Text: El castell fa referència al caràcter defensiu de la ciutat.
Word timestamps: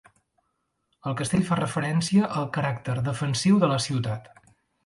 El 1.11 1.17
castell 1.19 1.43
fa 1.51 1.59
referència 1.59 2.31
al 2.39 2.49
caràcter 2.57 2.99
defensiu 3.11 3.63
de 3.67 3.71
la 3.75 3.81
ciutat. 3.89 4.35